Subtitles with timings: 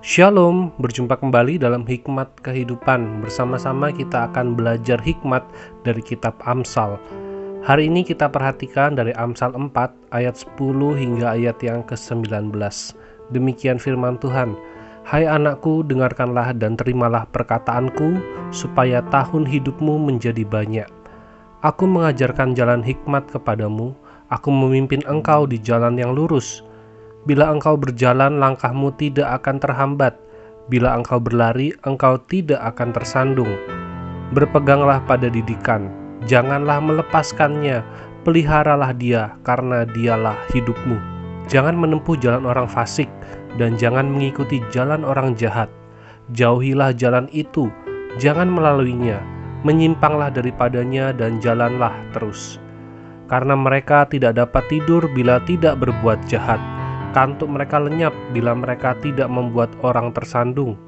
[0.00, 3.20] Shalom, berjumpa kembali dalam Hikmat Kehidupan.
[3.20, 5.44] Bersama-sama kita akan belajar hikmat
[5.84, 6.96] dari kitab Amsal.
[7.68, 9.76] Hari ini kita perhatikan dari Amsal 4
[10.16, 12.48] ayat 10 hingga ayat yang ke-19.
[13.28, 14.56] Demikian firman Tuhan.
[15.04, 18.24] Hai anakku, dengarkanlah dan terimalah perkataanku,
[18.56, 20.88] supaya tahun hidupmu menjadi banyak.
[21.60, 23.92] Aku mengajarkan jalan hikmat kepadamu,
[24.32, 26.64] aku memimpin engkau di jalan yang lurus.
[27.28, 30.16] Bila engkau berjalan, langkahmu tidak akan terhambat.
[30.72, 33.52] Bila engkau berlari, engkau tidak akan tersandung.
[34.32, 35.92] Berpeganglah pada didikan,
[36.24, 37.84] janganlah melepaskannya.
[38.24, 40.96] Peliharalah dia, karena dialah hidupmu.
[41.48, 43.08] Jangan menempuh jalan orang fasik,
[43.60, 45.68] dan jangan mengikuti jalan orang jahat.
[46.32, 47.68] Jauhilah jalan itu,
[48.16, 49.20] jangan melaluinya.
[49.60, 52.56] Menyimpanglah daripadanya, dan jalanlah terus.
[53.28, 56.79] Karena mereka tidak dapat tidur bila tidak berbuat jahat
[57.10, 60.78] Kantuk mereka lenyap bila mereka tidak membuat orang tersandung,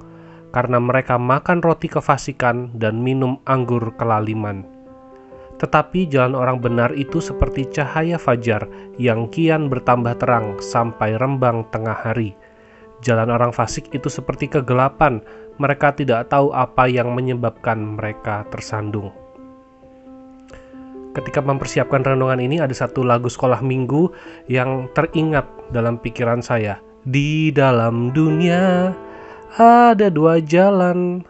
[0.54, 4.62] karena mereka makan roti kefasikan dan minum anggur kelaliman.
[5.58, 8.66] Tetapi jalan orang benar itu seperti cahaya fajar
[8.98, 12.38] yang kian bertambah terang sampai rembang tengah hari.
[13.02, 15.18] Jalan orang fasik itu seperti kegelapan,
[15.58, 19.21] mereka tidak tahu apa yang menyebabkan mereka tersandung
[21.12, 24.12] ketika mempersiapkan renungan ini ada satu lagu sekolah minggu
[24.48, 26.80] yang teringat dalam pikiran saya.
[27.02, 28.94] Di dalam dunia
[29.58, 31.20] ada dua jalan,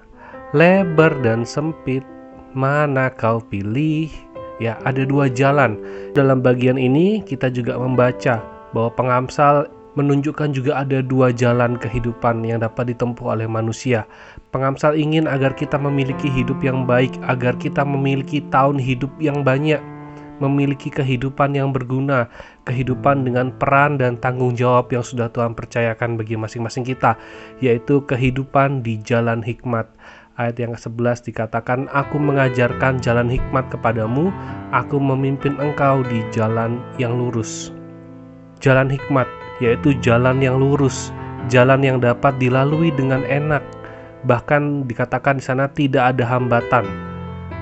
[0.54, 2.04] lebar dan sempit.
[2.52, 4.12] Mana kau pilih?
[4.60, 5.80] Ya, ada dua jalan.
[6.12, 8.44] Dalam bagian ini kita juga membaca
[8.76, 14.08] bahwa pengamsal menunjukkan juga ada dua jalan kehidupan yang dapat ditempuh oleh manusia.
[14.48, 19.80] Pengamsal ingin agar kita memiliki hidup yang baik, agar kita memiliki tahun hidup yang banyak,
[20.40, 22.26] memiliki kehidupan yang berguna,
[22.64, 27.20] kehidupan dengan peran dan tanggung jawab yang sudah Tuhan percayakan bagi masing-masing kita,
[27.60, 29.86] yaitu kehidupan di jalan hikmat.
[30.40, 34.32] Ayat yang ke-11 dikatakan, Aku mengajarkan jalan hikmat kepadamu,
[34.72, 37.68] aku memimpin engkau di jalan yang lurus.
[38.56, 41.14] Jalan hikmat yaitu jalan yang lurus,
[41.46, 43.62] jalan yang dapat dilalui dengan enak.
[44.26, 46.82] Bahkan dikatakan di sana tidak ada hambatan.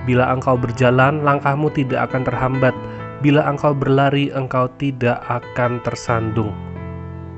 [0.09, 2.73] Bila engkau berjalan, langkahmu tidak akan terhambat.
[3.21, 6.57] Bila engkau berlari, engkau tidak akan tersandung.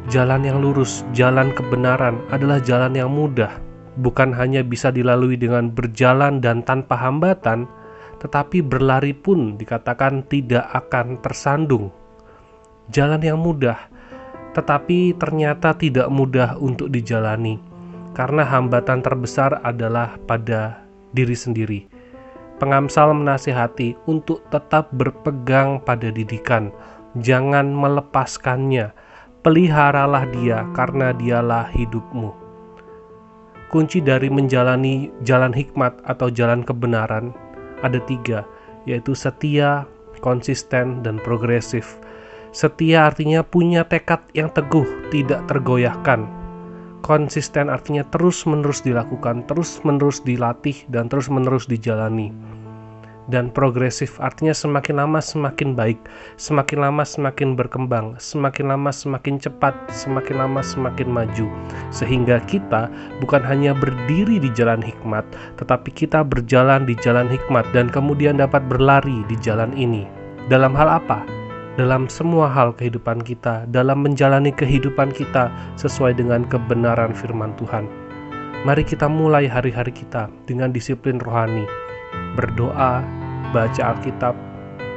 [0.06, 3.58] Jalan yang lurus, jalan kebenaran adalah jalan yang mudah.
[3.98, 7.66] Bukan hanya bisa dilalui dengan berjalan dan tanpa hambatan,
[8.22, 11.90] tetapi berlari pun dikatakan tidak akan tersandung.
[12.90, 13.78] Jalan yang mudah,
[14.52, 17.72] tetapi ternyata tidak mudah untuk dijalani
[18.12, 20.84] karena hambatan terbesar adalah pada
[21.16, 21.80] diri sendiri.
[22.60, 26.70] Pengamsal menasihati untuk tetap berpegang pada didikan,
[27.18, 28.94] jangan melepaskannya.
[29.42, 32.30] Peliharalah dia karena dialah hidupmu.
[33.74, 37.34] Kunci dari menjalani jalan hikmat atau jalan kebenaran
[37.82, 38.46] ada tiga,
[38.86, 39.82] yaitu setia,
[40.22, 41.98] konsisten, dan progresif
[42.52, 46.28] Setia artinya punya tekad yang teguh, tidak tergoyahkan.
[47.00, 52.28] Konsisten artinya terus-menerus dilakukan, terus-menerus dilatih, dan terus-menerus dijalani.
[53.32, 55.96] Dan progresif artinya semakin lama semakin baik,
[56.36, 61.48] semakin lama semakin berkembang, semakin lama semakin cepat, semakin lama semakin maju.
[61.88, 62.92] Sehingga kita
[63.24, 65.24] bukan hanya berdiri di jalan hikmat,
[65.56, 70.04] tetapi kita berjalan di jalan hikmat dan kemudian dapat berlari di jalan ini.
[70.52, 71.41] Dalam hal apa?
[71.80, 75.48] Dalam semua hal kehidupan kita, dalam menjalani kehidupan kita
[75.80, 77.88] sesuai dengan kebenaran firman Tuhan.
[78.62, 81.64] Mari kita mulai hari-hari kita dengan disiplin rohani,
[82.36, 83.00] berdoa,
[83.50, 84.36] baca Alkitab,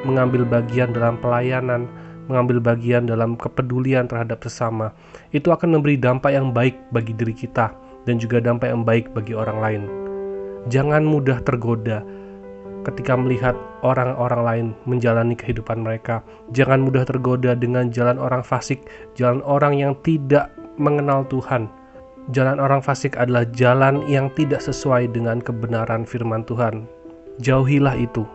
[0.04, 1.88] mengambil bagian dalam pelayanan,
[2.28, 4.92] mengambil bagian dalam kepedulian terhadap sesama.
[5.34, 7.74] Itu akan memberi dampak yang baik bagi diri kita
[8.06, 9.84] dan juga dampak yang baik bagi orang lain.
[10.70, 12.02] Jangan mudah tergoda
[12.86, 16.22] ketika melihat orang-orang lain menjalani kehidupan mereka.
[16.54, 18.86] Jangan mudah tergoda dengan jalan orang fasik,
[19.18, 21.68] jalan orang yang tidak mengenal Tuhan.
[22.34, 26.90] Jalan orang fasik adalah jalan yang tidak sesuai dengan kebenaran firman Tuhan.
[27.42, 28.26] Jauhilah itu,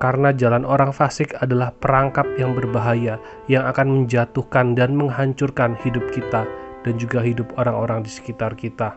[0.00, 6.44] karena jalan orang fasik adalah perangkap yang berbahaya yang akan menjatuhkan dan menghancurkan hidup kita
[6.84, 8.96] dan juga hidup orang-orang di sekitar kita.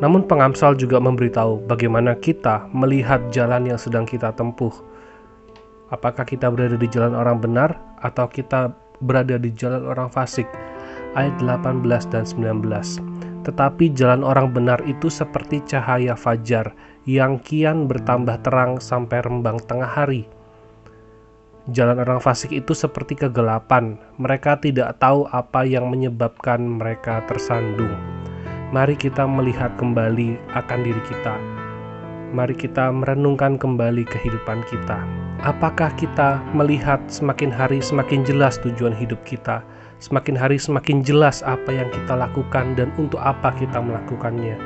[0.00, 4.72] Namun pengamsal juga memberitahu bagaimana kita melihat jalan yang sedang kita tempuh.
[5.92, 8.72] Apakah kita berada di jalan orang benar atau kita
[9.04, 10.48] berada di jalan orang fasik?
[11.14, 12.64] Ayat 18 dan 19.
[13.44, 19.86] Tetapi jalan orang benar itu seperti cahaya fajar yang kian bertambah terang sampai rembang tengah
[19.86, 20.24] hari.
[21.70, 24.00] Jalan orang fasik itu seperti kegelapan.
[24.16, 28.23] Mereka tidak tahu apa yang menyebabkan mereka tersandung
[28.74, 31.38] Mari kita melihat kembali akan diri kita.
[32.34, 34.98] Mari kita merenungkan kembali kehidupan kita.
[35.46, 39.62] Apakah kita melihat semakin hari semakin jelas tujuan hidup kita?
[40.02, 44.58] Semakin hari semakin jelas apa yang kita lakukan dan untuk apa kita melakukannya.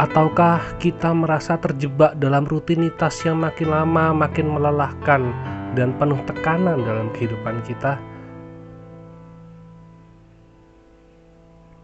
[0.00, 5.36] Ataukah kita merasa terjebak dalam rutinitas yang makin lama makin melelahkan
[5.76, 8.00] dan penuh tekanan dalam kehidupan kita?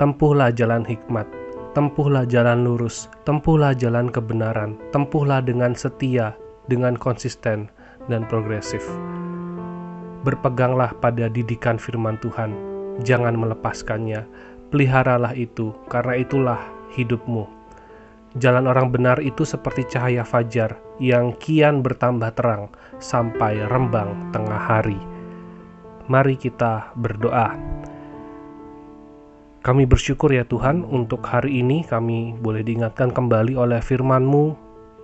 [0.00, 1.28] Tempuhlah jalan hikmat,
[1.76, 6.32] tempuhlah jalan lurus, tempuhlah jalan kebenaran, tempuhlah dengan setia,
[6.72, 7.68] dengan konsisten,
[8.08, 8.80] dan progresif.
[10.24, 12.56] Berpeganglah pada didikan firman Tuhan,
[13.04, 14.24] jangan melepaskannya,
[14.72, 16.60] peliharalah itu, karena itulah
[16.96, 17.44] hidupmu.
[18.40, 22.72] Jalan orang benar itu seperti cahaya fajar yang kian bertambah terang
[23.04, 24.96] sampai rembang tengah hari.
[26.08, 27.52] Mari kita berdoa.
[29.66, 34.54] Kami bersyukur ya Tuhan untuk hari ini kami boleh diingatkan kembali oleh firman-Mu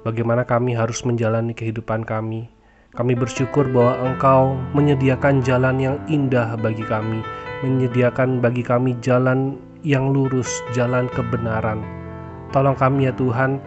[0.06, 2.46] bagaimana kami harus menjalani kehidupan kami.
[2.94, 7.26] Kami bersyukur bahwa Engkau menyediakan jalan yang indah bagi kami,
[7.66, 11.82] menyediakan bagi kami jalan yang lurus, jalan kebenaran
[12.54, 13.58] Tolong kami ya Tuhan,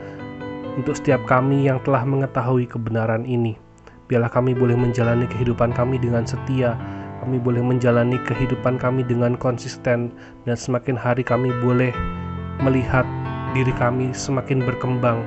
[0.79, 3.59] untuk setiap kami yang telah mengetahui kebenaran ini.
[4.07, 6.79] Biarlah kami boleh menjalani kehidupan kami dengan setia,
[7.25, 10.13] kami boleh menjalani kehidupan kami dengan konsisten,
[10.45, 11.89] dan semakin hari kami boleh
[12.61, 13.03] melihat
[13.57, 15.25] diri kami semakin berkembang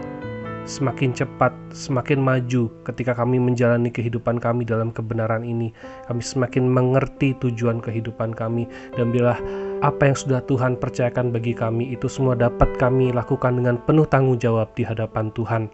[0.68, 5.72] semakin cepat, semakin maju ketika kami menjalani kehidupan kami dalam kebenaran ini.
[6.06, 9.40] Kami semakin mengerti tujuan kehidupan kami dan bila
[9.80, 14.36] apa yang sudah Tuhan percayakan bagi kami itu semua dapat kami lakukan dengan penuh tanggung
[14.36, 15.72] jawab di hadapan Tuhan.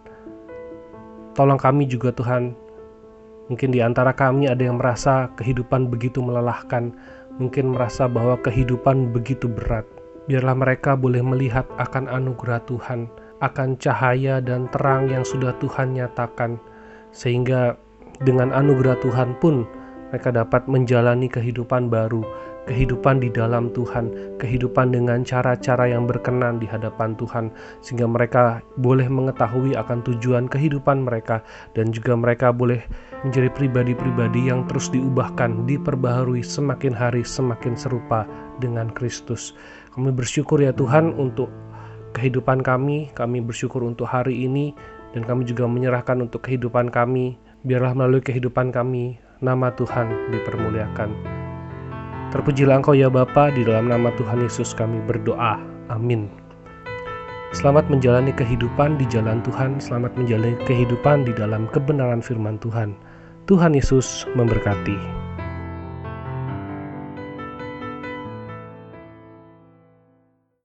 [1.35, 2.55] Tolong kami juga Tuhan,
[3.51, 6.93] mungkin di antara kami ada yang merasa kehidupan begitu melelahkan,
[7.37, 9.85] mungkin merasa bahwa kehidupan begitu berat.
[10.25, 13.11] Biarlah mereka boleh melihat akan anugerah Tuhan
[13.43, 16.55] akan cahaya dan terang yang sudah Tuhan nyatakan,
[17.11, 17.75] sehingga
[18.23, 19.67] dengan anugerah Tuhan pun
[20.09, 22.23] mereka dapat menjalani kehidupan baru,
[22.65, 29.05] kehidupan di dalam Tuhan, kehidupan dengan cara-cara yang berkenan di hadapan Tuhan, sehingga mereka boleh
[29.05, 31.45] mengetahui akan tujuan kehidupan mereka,
[31.77, 32.81] dan juga mereka boleh
[33.25, 38.25] menjadi pribadi-pribadi yang terus diubahkan, diperbaharui semakin hari semakin serupa
[38.57, 39.53] dengan Kristus.
[39.95, 41.47] Kami bersyukur ya Tuhan untuk
[42.15, 43.11] kehidupan kami.
[43.15, 44.75] Kami bersyukur untuk hari ini
[45.15, 47.39] dan kami juga menyerahkan untuk kehidupan kami.
[47.67, 51.44] Biarlah melalui kehidupan kami nama Tuhan dipermuliakan.
[52.35, 55.55] Terpujilah Engkau ya Bapa, di dalam nama Tuhan Yesus kami berdoa.
[55.87, 56.27] Amin.
[57.55, 62.91] Selamat menjalani kehidupan di jalan Tuhan, selamat menjalani kehidupan di dalam kebenaran firman Tuhan.
[63.47, 65.24] Tuhan Yesus memberkati.